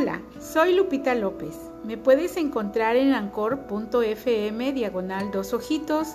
Hola, 0.00 0.20
soy 0.40 0.76
Lupita 0.76 1.16
López. 1.16 1.56
Me 1.82 1.96
puedes 1.96 2.36
encontrar 2.36 2.94
en 2.94 3.14
ancor.fm 3.14 4.72
diagonal 4.72 5.32
dos 5.32 5.52
ojitos 5.52 6.14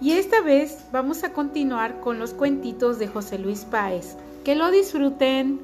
y 0.00 0.12
esta 0.12 0.40
vez 0.40 0.84
vamos 0.92 1.24
a 1.24 1.32
continuar 1.32 1.98
con 1.98 2.20
los 2.20 2.32
cuentitos 2.32 3.00
de 3.00 3.08
José 3.08 3.38
Luis 3.40 3.64
Páez. 3.64 4.16
Que 4.44 4.54
lo 4.54 4.70
disfruten. 4.70 5.60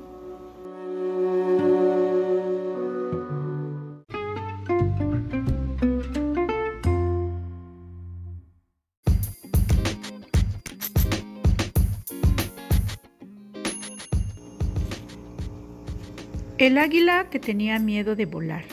El 16.64 16.78
águila 16.78 17.28
que 17.28 17.38
tenía 17.38 17.78
miedo 17.78 18.16
de 18.16 18.24
volar. 18.24 18.64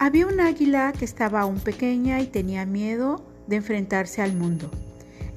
Había 0.00 0.26
un 0.26 0.40
águila 0.40 0.92
que 0.92 1.04
estaba 1.04 1.42
aún 1.42 1.60
pequeña 1.60 2.20
y 2.20 2.26
tenía 2.26 2.66
miedo 2.66 3.24
de 3.46 3.54
enfrentarse 3.54 4.20
al 4.20 4.34
mundo. 4.34 4.68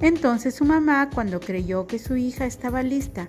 Entonces 0.00 0.56
su 0.56 0.64
mamá, 0.64 1.08
cuando 1.14 1.38
creyó 1.38 1.86
que 1.86 2.00
su 2.00 2.16
hija 2.16 2.46
estaba 2.46 2.82
lista 2.82 3.28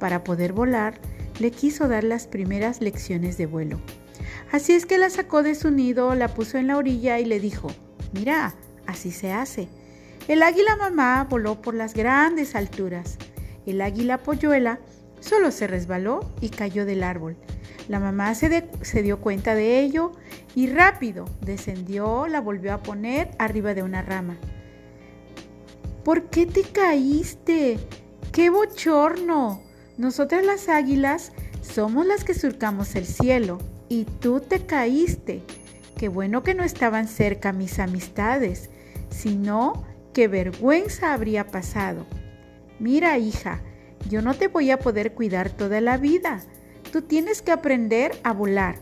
para 0.00 0.24
poder 0.24 0.54
volar, 0.54 1.02
le 1.38 1.50
quiso 1.50 1.86
dar 1.86 2.02
las 2.02 2.26
primeras 2.26 2.80
lecciones 2.80 3.36
de 3.36 3.44
vuelo. 3.44 3.78
Así 4.52 4.72
es 4.72 4.86
que 4.86 4.96
la 4.96 5.10
sacó 5.10 5.42
de 5.42 5.54
su 5.54 5.70
nido, 5.70 6.14
la 6.14 6.28
puso 6.28 6.56
en 6.56 6.68
la 6.68 6.78
orilla 6.78 7.20
y 7.20 7.26
le 7.26 7.40
dijo, 7.40 7.68
mira, 8.14 8.54
así 8.86 9.10
se 9.10 9.32
hace. 9.32 9.68
El 10.28 10.42
águila 10.42 10.76
mamá 10.76 11.26
voló 11.28 11.60
por 11.60 11.74
las 11.74 11.92
grandes 11.92 12.54
alturas. 12.54 13.18
El 13.66 13.82
águila 13.82 14.16
polluela 14.16 14.78
solo 15.22 15.50
se 15.50 15.66
resbaló 15.66 16.20
y 16.40 16.50
cayó 16.50 16.84
del 16.84 17.02
árbol. 17.02 17.36
La 17.88 17.98
mamá 17.98 18.34
se, 18.34 19.02
dio 19.02 19.20
cuenta 19.20 19.54
de 19.54 19.80
ello 19.80 20.12
y 20.54 20.68
rápido 20.68 21.24
descendió, 21.40 22.26
la 22.26 22.40
volvió 22.40 22.74
a 22.74 22.82
poner 22.82 23.30
arriba 23.38 23.74
de 23.74 23.82
una 23.82 24.02
rama. 24.02 24.36
¿Por 26.04 26.30
qué 26.30 26.46
te 26.46 26.62
caíste? 26.62 27.78
¡Qué 28.32 28.50
bochorno! 28.50 29.62
Nosotras 29.98 30.44
las 30.44 30.68
águilas 30.68 31.32
somos 31.60 32.06
las 32.06 32.24
que 32.24 32.34
surcamos 32.34 32.94
el 32.94 33.06
cielo 33.06 33.58
y 33.88 34.04
tú 34.04 34.40
te 34.40 34.64
caíste. 34.66 35.42
Qué 35.96 36.08
bueno 36.08 36.42
que 36.42 36.54
no 36.54 36.64
estaban 36.64 37.06
cerca 37.06 37.52
mis 37.52 37.78
amistades, 37.78 38.70
sino 39.10 39.84
qué 40.12 40.28
vergüenza 40.28 41.12
habría 41.12 41.46
pasado. 41.46 42.06
Mira, 42.78 43.18
hija, 43.18 43.60
yo 44.08 44.22
no 44.22 44.34
te 44.34 44.48
voy 44.48 44.70
a 44.70 44.78
poder 44.78 45.12
cuidar 45.12 45.50
toda 45.50 45.80
la 45.80 45.96
vida. 45.96 46.40
Tú 46.92 47.02
tienes 47.02 47.42
que 47.42 47.52
aprender 47.52 48.12
a 48.22 48.32
volar 48.32 48.76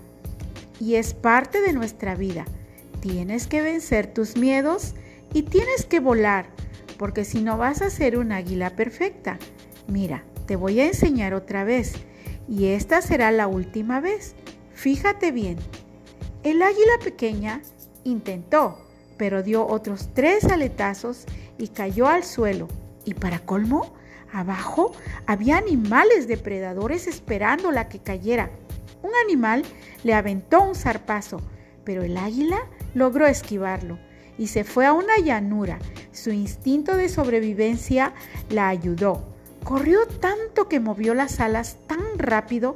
y 0.81 0.97
es 0.97 1.15
parte 1.15 1.61
de 1.61 1.73
nuestra 1.73 2.15
vida. 2.15 2.45
Tienes 3.01 3.47
que 3.47 3.63
vencer 3.63 4.13
tus 4.13 4.37
miedos 4.37 4.95
y 5.33 5.43
tienes 5.43 5.87
que 5.87 6.01
volar, 6.01 6.47
porque 6.99 7.25
si 7.25 7.41
no 7.41 7.57
vas 7.57 7.83
a 7.83 7.91
ser 7.91 8.19
un 8.19 8.33
águila 8.33 8.71
perfecta. 8.71 9.39
Mira, 9.87 10.25
te 10.47 10.57
voy 10.57 10.81
a 10.81 10.87
enseñar 10.87 11.35
otra 11.35 11.65
vez 11.65 11.95
y 12.49 12.67
esta 12.67 13.01
será 13.01 13.31
la 13.31 13.47
última 13.47 14.01
vez. 14.01 14.35
Fíjate 14.75 15.31
bien. 15.31 15.57
El 16.43 16.63
águila 16.63 16.99
pequeña 17.05 17.63
intentó, 18.05 18.79
pero 19.17 19.43
dio 19.43 19.67
otros 19.67 20.09
tres 20.15 20.45
aletazos 20.45 21.27
y 21.59 21.69
cayó 21.69 22.09
al 22.09 22.25
suelo. 22.25 22.67
Y 23.05 23.15
para 23.15 23.41
colmo, 23.41 23.95
Abajo 24.33 24.93
había 25.27 25.59
animales 25.59 26.29
depredadores 26.29 27.07
esperando 27.07 27.73
la 27.73 27.89
que 27.89 27.99
cayera. 27.99 28.51
Un 29.03 29.11
animal 29.25 29.65
le 30.05 30.15
aventó 30.15 30.63
un 30.63 30.75
zarpazo, 30.75 31.41
pero 31.85 32.03
el 32.03 32.17
águila 32.17 32.61
logró 32.95 33.27
esquivarlo 33.27 33.99
y 34.41 34.47
se 34.47 34.65
fue 34.65 34.87
a 34.87 34.93
una 34.93 35.19
llanura. 35.19 35.79
Su 36.13 36.31
instinto 36.31 36.97
de 36.97 37.09
sobrevivencia 37.09 38.15
la 38.49 38.69
ayudó. 38.69 39.27
Corrió 39.65 40.07
tanto 40.07 40.67
que 40.67 40.81
movió 40.81 41.13
las 41.13 41.41
alas 41.41 41.77
tan 41.87 42.19
rápido 42.19 42.75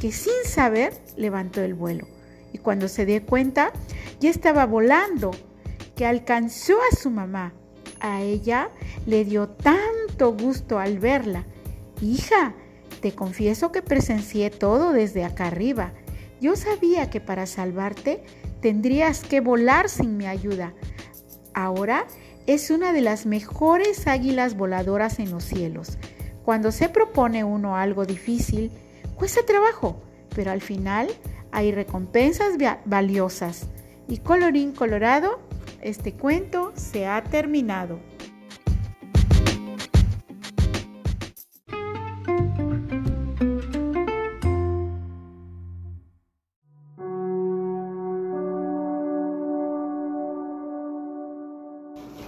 que 0.00 0.10
sin 0.10 0.32
saber 0.46 0.94
levantó 1.16 1.60
el 1.60 1.74
vuelo. 1.74 2.06
Y 2.52 2.58
cuando 2.58 2.88
se 2.88 3.04
dio 3.04 3.24
cuenta, 3.26 3.72
ya 4.20 4.30
estaba 4.30 4.64
volando, 4.64 5.32
que 5.96 6.06
alcanzó 6.06 6.78
a 6.90 6.96
su 6.96 7.10
mamá. 7.10 7.52
A 8.00 8.22
ella 8.22 8.70
le 9.06 9.24
dio 9.24 9.48
tanto 10.12 10.34
gusto 10.36 10.78
al 10.78 10.98
verla. 10.98 11.44
Hija, 12.02 12.54
te 13.00 13.12
confieso 13.12 13.72
que 13.72 13.80
presencié 13.80 14.50
todo 14.50 14.92
desde 14.92 15.24
acá 15.24 15.46
arriba. 15.46 15.92
Yo 16.40 16.54
sabía 16.54 17.08
que 17.08 17.20
para 17.20 17.46
salvarte 17.46 18.22
tendrías 18.60 19.22
que 19.24 19.40
volar 19.40 19.88
sin 19.88 20.18
mi 20.18 20.26
ayuda. 20.26 20.74
Ahora 21.54 22.06
es 22.46 22.70
una 22.70 22.92
de 22.92 23.00
las 23.00 23.24
mejores 23.24 24.06
águilas 24.06 24.54
voladoras 24.54 25.18
en 25.18 25.30
los 25.30 25.44
cielos. 25.44 25.96
Cuando 26.44 26.72
se 26.72 26.90
propone 26.90 27.42
uno 27.42 27.76
algo 27.76 28.04
difícil, 28.04 28.70
cuesta 29.14 29.46
trabajo, 29.46 30.02
pero 30.34 30.50
al 30.50 30.60
final 30.60 31.08
hay 31.52 31.72
recompensas 31.72 32.58
valiosas. 32.84 33.66
Y 34.08 34.18
colorín 34.18 34.72
colorado, 34.72 35.38
este 35.80 36.12
cuento 36.12 36.72
se 36.74 37.06
ha 37.06 37.22
terminado. 37.22 37.98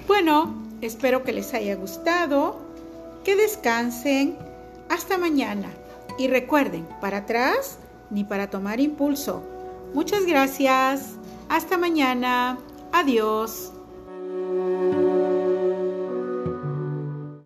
Bueno, 0.07 0.55
espero 0.81 1.23
que 1.25 1.33
les 1.33 1.55
haya 1.55 1.77
gustado, 1.77 2.57
que 3.25 3.37
descansen, 3.37 4.37
hasta 4.91 5.17
mañana 5.17 5.69
y 6.19 6.29
recuerden, 6.29 6.87
para 7.01 7.19
atrás 7.19 7.79
ni 8.11 8.23
para 8.25 8.51
tomar 8.51 8.81
impulso. 8.81 9.43
Muchas 9.95 10.27
gracias, 10.27 11.13
hasta 11.49 11.79
mañana. 11.79 12.59
Adiós. 12.93 13.74